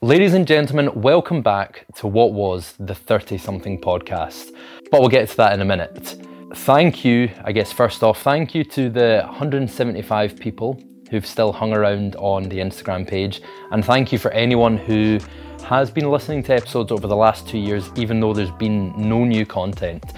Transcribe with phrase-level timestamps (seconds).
[0.00, 4.54] Ladies and gentlemen, welcome back to what was the 30 something podcast.
[4.92, 6.14] But we'll get to that in a minute.
[6.54, 10.80] Thank you, I guess, first off, thank you to the 175 people
[11.10, 13.42] who've still hung around on the Instagram page.
[13.72, 15.18] And thank you for anyone who
[15.64, 19.24] has been listening to episodes over the last two years, even though there's been no
[19.24, 20.12] new content.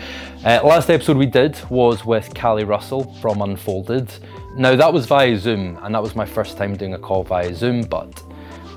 [0.45, 4.13] Uh, last episode we did was with Callie Russell from Unfolded.
[4.57, 7.55] Now, that was via Zoom, and that was my first time doing a call via
[7.55, 8.23] Zoom, but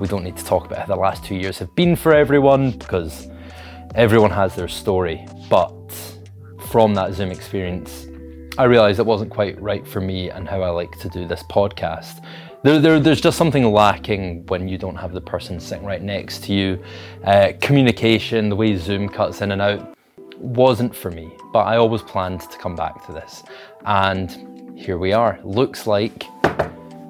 [0.00, 2.72] we don't need to talk about how the last two years have been for everyone
[2.72, 3.28] because
[3.94, 5.26] everyone has their story.
[5.48, 5.72] But
[6.68, 8.06] from that Zoom experience,
[8.58, 11.42] I realised it wasn't quite right for me and how I like to do this
[11.44, 12.24] podcast.
[12.62, 16.44] There, there, there's just something lacking when you don't have the person sitting right next
[16.44, 16.82] to you.
[17.24, 19.96] Uh, communication, the way Zoom cuts in and out,
[20.38, 23.42] wasn't for me, but I always planned to come back to this.
[23.84, 25.38] And here we are.
[25.44, 26.24] Looks like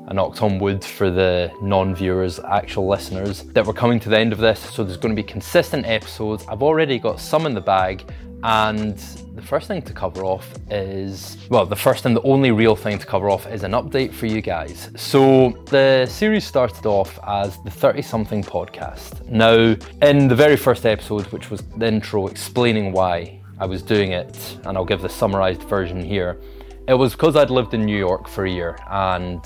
[0.06, 4.18] I knocked on wood for the non viewers, actual listeners, that we're coming to the
[4.18, 4.60] end of this.
[4.60, 6.44] So there's going to be consistent episodes.
[6.46, 8.04] I've already got some in the bag.
[8.42, 8.98] And
[9.34, 12.98] the first thing to cover off is well, the first and the only real thing
[12.98, 14.90] to cover off is an update for you guys.
[14.96, 19.26] So, the series started off as the 30 something podcast.
[19.30, 19.74] Now,
[20.06, 24.58] in the very first episode, which was the intro explaining why I was doing it,
[24.66, 26.38] and I'll give the summarized version here,
[26.86, 29.42] it was because I'd lived in New York for a year and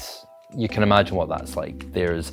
[0.57, 1.93] you can imagine what that's like.
[1.93, 2.33] There's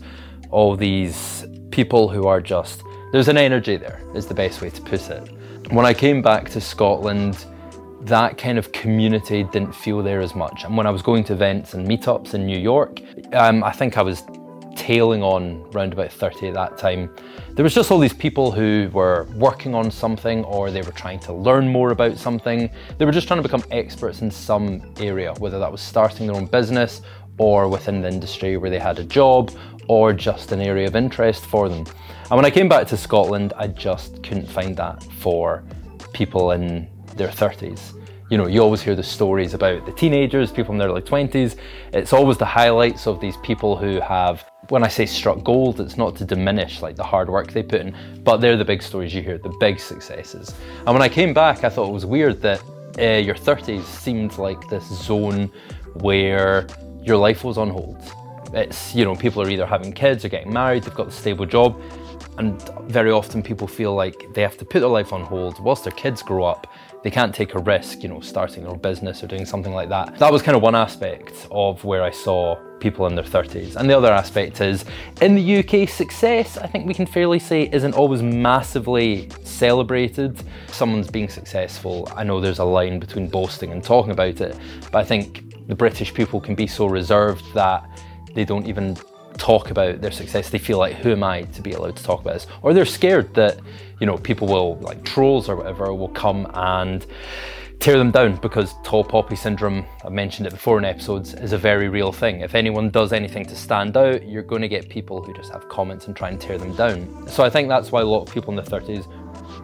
[0.51, 4.81] all these people who are just, there's an energy there, is the best way to
[4.81, 5.29] put it.
[5.71, 7.45] When I came back to Scotland,
[8.01, 10.63] that kind of community didn't feel there as much.
[10.63, 13.01] And when I was going to events and meetups in New York,
[13.33, 14.23] um, I think I was
[14.75, 17.09] tailing on around about 30 at that time.
[17.53, 21.19] There was just all these people who were working on something or they were trying
[21.21, 22.69] to learn more about something.
[22.97, 26.35] They were just trying to become experts in some area, whether that was starting their
[26.35, 27.01] own business
[27.37, 29.51] or within the industry where they had a job
[29.87, 31.85] or just an area of interest for them.
[32.31, 35.63] And when I came back to Scotland, I just couldn't find that for
[36.13, 37.93] people in their 30s.
[38.31, 41.57] You know, you always hear the stories about the teenagers, people in their like 20s.
[41.93, 45.97] It's always the highlights of these people who have, when I say struck gold, it's
[45.97, 49.13] not to diminish like the hard work they put in, but they're the big stories
[49.13, 50.55] you hear, the big successes.
[50.79, 52.63] And when I came back, I thought it was weird that
[52.97, 55.51] uh, your 30s seemed like this zone
[55.93, 56.67] where
[57.05, 58.01] your life was on hold.
[58.53, 61.45] It's, you know, people are either having kids or getting married, they've got a stable
[61.45, 61.79] job,
[62.37, 65.83] and very often people feel like they have to put their life on hold whilst
[65.83, 66.67] their kids grow up.
[67.03, 69.89] They can't take a risk, you know, starting their own business or doing something like
[69.89, 70.17] that.
[70.17, 73.75] That was kind of one aspect of where I saw people in their 30s.
[73.75, 74.85] And the other aspect is
[75.21, 80.41] in the UK, success, I think we can fairly say, isn't always massively celebrated.
[80.67, 82.11] Someone's being successful.
[82.15, 84.57] I know there's a line between boasting and talking about it,
[84.91, 87.87] but I think the British people can be so reserved that
[88.33, 88.97] they don't even
[89.37, 90.49] talk about their success.
[90.49, 92.47] They feel like, who am I to be allowed to talk about this?
[92.61, 93.59] Or they're scared that,
[93.99, 97.05] you know, people will, like trolls or whatever, will come and
[97.79, 101.57] tear them down because tall poppy syndrome, I've mentioned it before in episodes, is a
[101.57, 102.41] very real thing.
[102.41, 105.67] If anyone does anything to stand out, you're going to get people who just have
[105.67, 107.27] comments and try and tear them down.
[107.27, 109.07] So I think that's why a lot of people in the 30s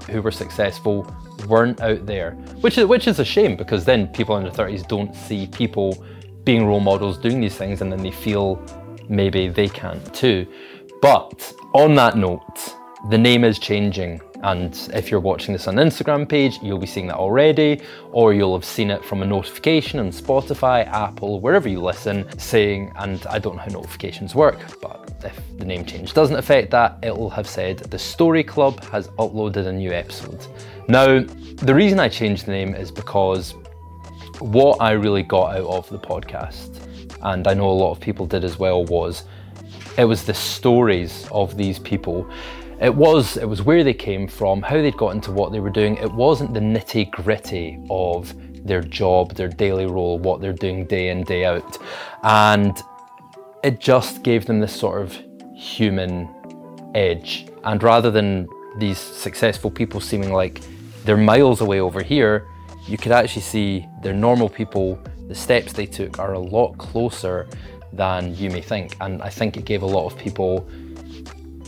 [0.10, 1.06] who were successful
[1.48, 2.32] weren't out there,
[2.62, 6.04] which is which is a shame because then people in their 30s don't see people
[6.44, 8.64] being role models doing these things and then they feel
[9.10, 10.48] maybe they can't too.
[11.02, 12.76] But on that note,
[13.10, 17.08] the name is changing and if you're watching this on Instagram page, you'll be seeing
[17.08, 17.82] that already,
[18.12, 22.92] or you'll have seen it from a notification on Spotify, Apple, wherever you listen, saying,
[22.96, 26.98] and I don't know how notifications work, but if the name change doesn't affect that,
[27.04, 30.48] it'll have said the Story Club has uploaded a new episode.
[30.88, 33.54] Now, the reason I changed the name is because
[34.40, 36.80] what I really got out of the podcast,
[37.22, 39.24] and I know a lot of people did as well, was
[39.98, 42.28] it was the stories of these people
[42.82, 45.70] it was it was where they came from, how they'd got into what they were
[45.70, 45.98] doing.
[45.98, 48.34] It wasn't the nitty gritty of
[48.66, 51.78] their job, their daily role, what they're doing day in day out,
[52.24, 52.76] and
[53.64, 55.18] it just gave them this sort of
[55.56, 56.28] human
[56.96, 57.48] edge.
[57.64, 58.48] And rather than
[58.78, 60.62] these successful people seeming like
[61.06, 62.48] they're miles away over here,
[62.88, 65.00] you could actually see they're normal people.
[65.28, 67.48] The steps they took are a lot closer
[67.94, 68.96] than you may think.
[69.00, 70.68] And I think it gave a lot of people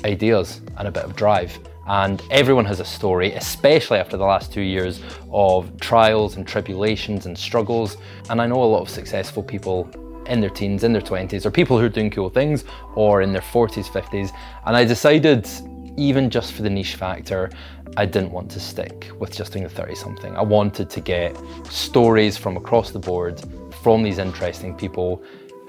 [0.05, 1.57] ideas and a bit of drive.
[1.85, 5.01] And everyone has a story, especially after the last two years
[5.31, 7.97] of trials and tribulations and struggles.
[8.29, 9.89] And I know a lot of successful people
[10.27, 12.63] in their teens, in their 20s, or people who are doing cool things,
[12.95, 14.31] or in their 40s, 50s.
[14.65, 15.49] And I decided,
[15.97, 17.49] even just for the niche factor,
[17.97, 20.35] I didn't want to stick with just doing the 30 something.
[20.35, 21.37] I wanted to get
[21.69, 23.41] stories from across the board
[23.83, 25.21] from these interesting people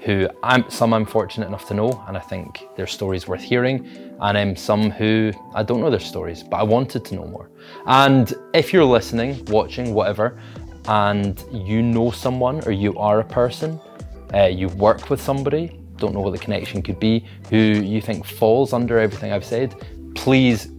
[0.05, 3.87] who I'm, some I'm fortunate enough to know, and I think their stories worth hearing,
[4.21, 7.49] and um, some who I don't know their stories, but I wanted to know more.
[7.87, 10.39] And if you're listening, watching, whatever,
[10.87, 13.81] and you know someone or you are a person,
[14.33, 18.25] uh, you work with somebody, don't know what the connection could be, who you think
[18.25, 19.73] falls under everything I've said,
[20.13, 20.69] please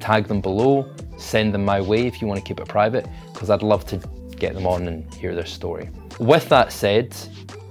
[0.00, 3.48] tag them below, send them my way if you want to keep it private, because
[3.48, 3.96] I'd love to
[4.36, 5.88] get them on and hear their story.
[6.18, 7.16] With that said,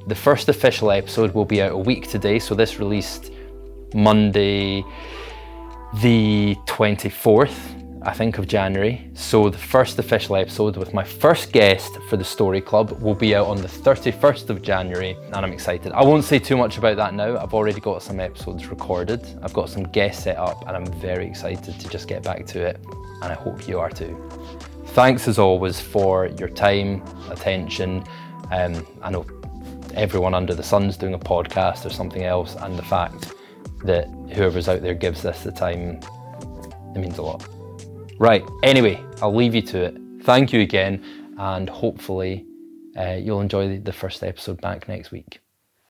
[0.08, 3.32] the first official episode will be out a week today, so this released
[3.94, 4.84] Monday,
[6.02, 7.76] the 24th.
[8.08, 9.10] I think, of January.
[9.16, 13.36] So the first official episode with my first guest for the Story Club will be
[13.36, 15.92] out on the 31st of January, and I'm excited.
[15.92, 17.36] I won't say too much about that now.
[17.36, 21.26] I've already got some episodes recorded, I've got some guests set up, and I'm very
[21.26, 22.80] excited to just get back to it,
[23.24, 24.16] and I hope you are too.
[24.90, 28.04] Thanks as always for your time, attention.
[28.52, 29.26] Um, I know
[29.96, 33.34] everyone under the sun's doing a podcast or something else, and the fact
[33.84, 36.00] that whoever's out there gives this the time,
[36.96, 37.48] it means a lot.
[38.18, 39.98] Right, anyway, I'll leave you to it.
[40.24, 41.04] Thank you again,
[41.38, 42.46] and hopefully,
[42.98, 45.40] uh, you'll enjoy the first episode back next week.